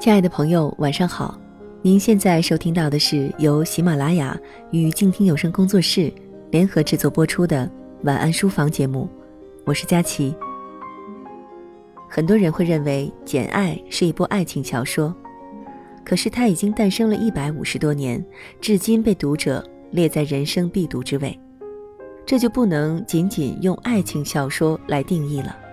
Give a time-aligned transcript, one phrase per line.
[0.00, 1.36] 亲爱的朋友，晚上好！
[1.82, 4.38] 您现在收听到的是由喜马拉雅
[4.70, 6.12] 与静听有声工作室
[6.52, 7.66] 联合制作播出的
[8.04, 9.08] 《晚安书房》节目，
[9.64, 10.32] 我是佳琪。
[12.08, 15.12] 很多人会认为《简爱》是一部爱情小说，
[16.04, 18.24] 可是它已经诞生了一百五十多年，
[18.60, 21.36] 至今被读者列在人生必读之位，
[22.24, 25.56] 这就不能仅仅用爱情小说来定义了。《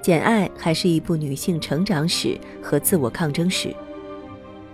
[0.00, 3.74] 简爱》还是一部女性成长史和自我抗争史。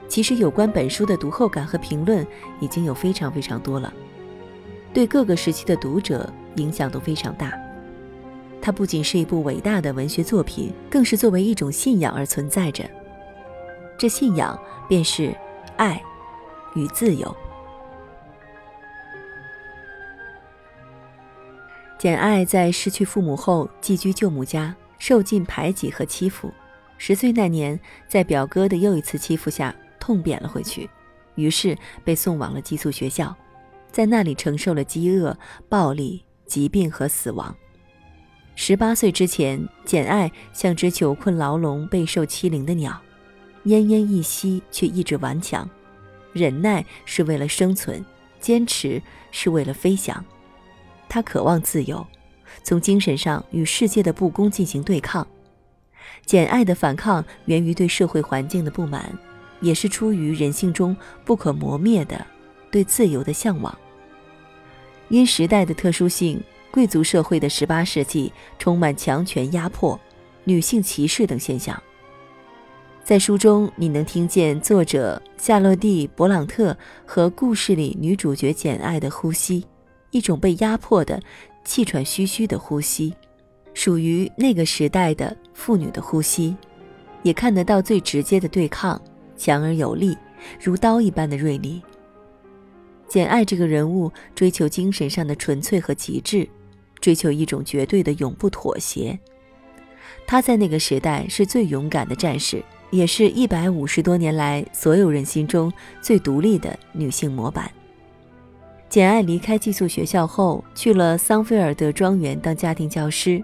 [0.07, 2.25] 其实，有关本书的读后感和评论
[2.61, 3.93] 已经有非常非常多了，
[4.93, 7.53] 对各个时期的读者影响都非常大。
[8.61, 12.85] 它不仅是一部伟大的文学作品，更是作为一种信仰而存在着。
[13.99, 15.35] 这信仰便是
[15.77, 16.01] 爱
[16.75, 17.35] 与自由。
[21.99, 24.75] 简爱在失去父母后，寄居舅母家。
[24.99, 26.53] 受尽排挤和欺负，
[26.99, 27.79] 十岁那年，
[28.09, 30.89] 在表哥的又一次欺负下，痛扁了回去，
[31.35, 33.35] 于是被送往了寄宿学校，
[33.91, 35.37] 在那里承受了饥饿、
[35.69, 37.55] 暴力、疾病和死亡。
[38.55, 43.01] 十八岁之前，简爱像只囚困牢笼、备受欺凌的鸟，
[43.65, 45.69] 奄奄一息却意志顽强，
[46.33, 48.05] 忍耐是为了生存，
[48.41, 50.25] 坚持是为了飞翔。
[51.09, 52.07] 他渴望自由。
[52.63, 55.27] 从精神上与世界的不公进行对抗，
[56.25, 59.13] 简爱的反抗源于对社会环境的不满，
[59.61, 62.25] 也是出于人性中不可磨灭的
[62.71, 63.77] 对自由的向往。
[65.09, 69.99] 因时代的特殊性，贵族社会的十八世纪充满强权压迫、
[70.45, 71.81] 女性歧视等现象。
[73.05, 79.67] 在书中，你能听见作者夏洛蒂·勃朗特和故事里女主角简爱的呼吸，
[80.11, 81.21] 一种被压迫的。
[81.65, 83.15] 气喘吁吁的呼吸，
[83.73, 86.57] 属于那个时代的妇女的呼吸，
[87.23, 89.01] 也看得到最直接的对抗，
[89.37, 90.17] 强而有力，
[90.63, 91.83] 如刀一般的锐利。
[93.09, 96.49] 简爱这个人物追求精神上的纯粹和极致，
[97.01, 99.19] 追求一种绝对的永不妥协。
[100.27, 107.71] 她在那个时代是最勇敢的战士，也是一百五十多年来所有人心中最独立的女性模板。
[108.95, 113.43] 简爱离开寄宿学校后，去了桑菲尔德庄园当家庭教师。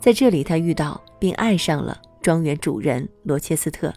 [0.00, 3.94] 在这里，她遇到并爱上了庄园主人罗切斯特。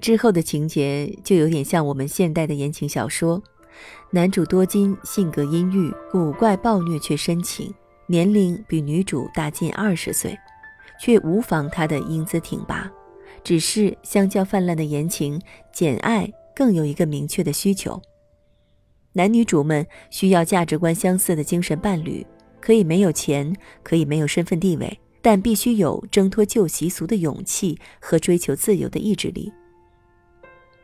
[0.00, 3.42] 之后的情节就有点像我们现代的言情小说：
[4.10, 7.70] 男主多金，性格阴郁，古怪暴虐却深情，
[8.06, 10.34] 年龄比女主大近二十岁，
[10.98, 12.90] 却无妨他的英姿挺拔。
[13.44, 15.38] 只是相较泛滥的言情，
[15.70, 18.00] 简爱更有一个明确的需求。
[19.12, 22.24] 男女主们需要价值观相似的精神伴侣，
[22.60, 23.52] 可以没有钱，
[23.82, 29.52] 可以没有身份地位，但必须有挣脱旧习俗的勇气和追求自由的意志力。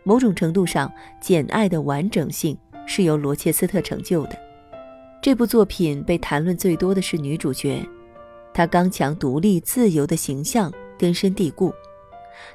[0.03, 0.89] 某种程度上，
[1.21, 4.39] 《简爱》的完整性是由罗切斯特成就的。
[5.23, 7.87] 这部作品被谈论最多的是女主角，
[8.53, 11.73] 她刚强、独立、自由的形象根深蒂固，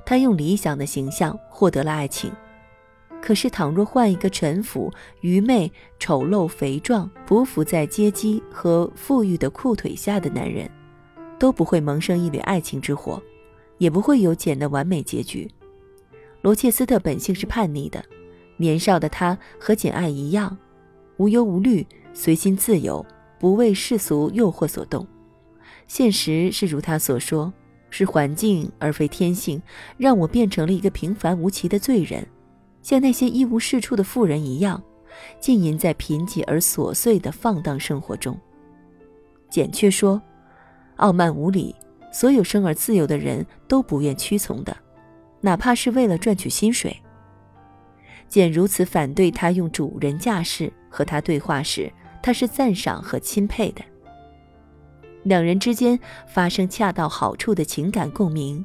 [0.05, 2.31] 她用理想的形象获得了爱情。
[3.21, 4.91] 可是，倘若换一个陈腐、
[5.21, 10.69] 愚昧、丑陋、肥壮、匍匐在阶级和富裕的裤腿下的男人，
[11.37, 13.21] 都不会萌生一缕爱情之火，
[13.77, 15.49] 也不会有简的完美结局。
[16.41, 18.03] 罗切斯特本性是叛逆的，
[18.57, 20.57] 年少的他和简爱一样，
[21.17, 23.05] 无忧无虑、随心自由，
[23.37, 25.05] 不为世俗诱惑所动。
[25.87, 27.51] 现实是如他所说，
[27.89, 29.61] 是环境而非天性，
[29.97, 32.25] 让我变成了一个平凡无奇的罪人。
[32.81, 34.81] 像那些一无是处的富人一样，
[35.39, 38.37] 浸淫在贫瘠而琐碎的放荡生活中。
[39.49, 40.21] 简却说
[40.97, 41.75] ：“傲慢无礼，
[42.11, 44.75] 所有生而自由的人都不愿屈从的，
[45.41, 46.95] 哪怕是为了赚取薪水。”
[48.27, 51.91] 简如此反对他用主人架势和他对话时，
[52.21, 53.81] 他是赞赏和钦佩的。
[55.23, 58.63] 两人之间发生恰到好处的情感共鸣，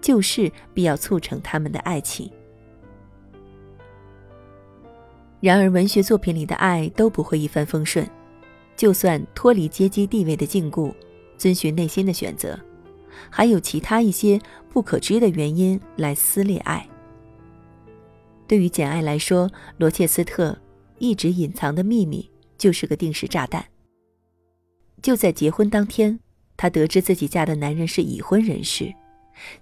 [0.00, 2.30] 就是必要促成他们的爱情。
[5.40, 8.06] 然而，文学作品里的爱都不会一帆风顺，
[8.76, 10.92] 就算脱离阶级地位的禁锢，
[11.38, 12.60] 遵循内心的选择，
[13.30, 14.38] 还有其他一些
[14.70, 16.86] 不可知的原因来撕裂爱。
[18.46, 20.58] 对于简爱来说，罗切斯特
[20.98, 23.64] 一直隐藏的秘密就是个定时炸弹。
[25.00, 26.20] 就在结婚当天，
[26.58, 28.92] 她得知自己嫁的男人是已婚人士，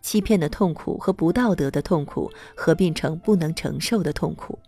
[0.02, 4.58] 欺骗的痛苦和不道德的痛苦合并成不能承受的痛苦。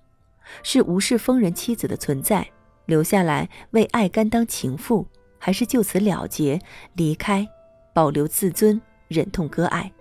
[0.63, 2.49] 是无视疯人妻子的存在，
[2.87, 5.07] 留下来为爱甘当情妇，
[5.39, 6.61] 还是就此了结
[6.95, 7.47] 离开，
[7.95, 9.93] 保留自尊，忍痛割爱？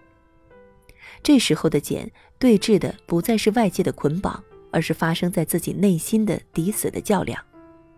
[1.22, 7.44] 这时候的简对峙的不再是外界的捆绑，而是发生在自己内心的抵死的较量。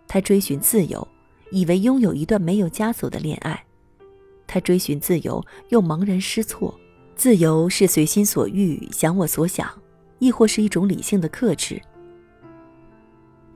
[0.08, 1.08] 他追寻自由，
[1.52, 3.56] 以为拥有一段没有枷锁的恋爱；
[4.48, 6.78] 他追寻自由，又茫然失措。
[7.16, 9.70] 自由是随心所欲、想我所想，
[10.18, 11.80] 亦或是一种理性的克制？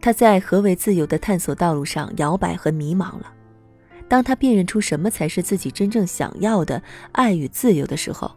[0.05, 3.33] 他在何为自由的探索道路上摇摆和迷茫了。
[4.07, 6.79] 当他辨认出什么才是自己真正想要的
[7.13, 8.29] 爱与自由的时候，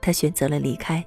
[0.00, 0.98] 他选择了离开。《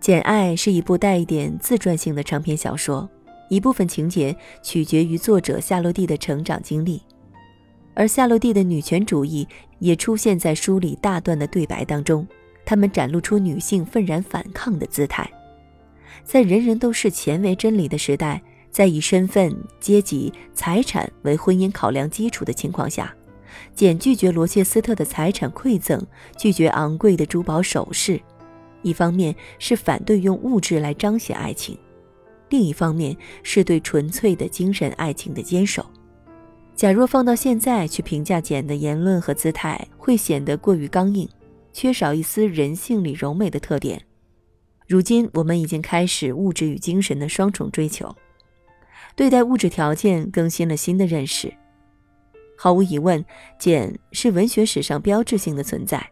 [0.00, 3.06] 简爱》是一部带一点自传性的长篇小说，
[3.50, 7.02] 一部分情节取决于作者夏洛蒂的成长经历，
[7.92, 9.46] 而夏洛蒂的女权主义
[9.80, 12.26] 也出现在书里大段的对白当中，
[12.64, 15.30] 他们展露出女性愤然反抗的姿态。
[16.24, 23.14] 在人人都视钱为真理的时代，在以身份、阶级、财产为婚姻考量基础的情况下，
[23.74, 26.04] 简拒绝罗切斯特的财产馈赠，
[26.36, 28.20] 拒绝昂贵的珠宝首饰。
[28.82, 31.76] 一方面是反对用物质来彰显爱情，
[32.50, 35.84] 另一方面是对纯粹的精神爱情的坚守。
[36.76, 41.28] 假若放到现在去评价简的言论和姿态，会显得过于刚硬，
[41.72, 44.00] 缺少一丝人性里柔美的特点。
[44.88, 48.16] 如今，我们已经开始物质与精神的双重追求，
[49.14, 51.52] 对待物质条件更新了新的认识。
[52.56, 53.22] 毫无疑问，
[53.58, 56.10] 简是文学史上标志性的存在，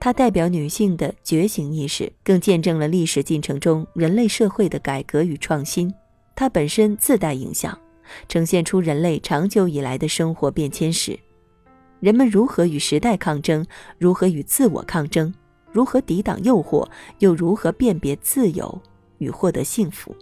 [0.00, 5.94] 它代表女性的觉醒意识，更见证了历史进程中人类社会的改革与创新。
[6.34, 7.78] 它本身自带影像，
[8.28, 11.16] 呈现出人类长久以来的生活变迁史，
[12.00, 13.64] 人们如何与时代抗争，
[13.98, 15.32] 如何与自我抗争。
[15.72, 18.80] 如何抵挡诱惑，又如何辨别自由
[19.18, 20.14] 与获得幸福？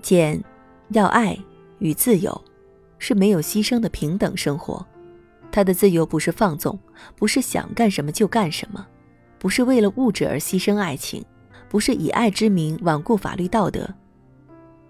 [0.00, 0.42] 简
[0.88, 1.38] 要爱
[1.78, 2.38] 与自由，
[2.98, 4.84] 是没有牺牲的平等生活。
[5.52, 6.78] 他的自由不是放纵，
[7.16, 8.86] 不是想干什么就干什么，
[9.38, 11.24] 不是为了物质而牺牲爱情，
[11.68, 13.88] 不是以爱之名罔顾法律道德。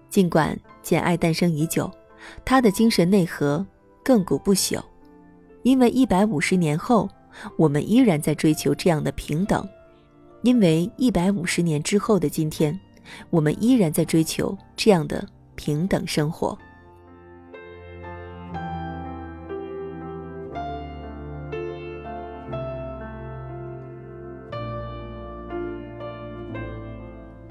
[0.09, 1.91] 尽管简爱诞生已久，
[2.45, 3.65] 他的精神内核
[4.03, 4.81] 亘古不朽，
[5.63, 7.09] 因为一百五十年后。
[7.57, 9.67] 我们依然在追求这样的平等，
[10.41, 12.79] 因为一百五十年之后的今天，
[13.29, 16.57] 我们依然在追求这样的平等生活。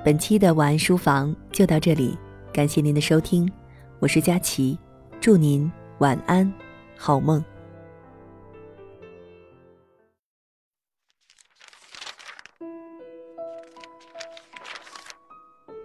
[0.04, 2.14] 本期的晚安书房就到这里，
[2.52, 3.50] 感谢您的收听，
[4.00, 4.78] 我是佳琪，
[5.18, 6.52] 祝您晚安，
[6.94, 7.42] 好梦。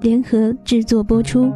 [0.00, 1.50] 联合制作播出，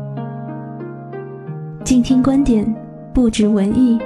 [1.84, 2.74] 静听观点，
[3.12, 3.98] 不止文艺。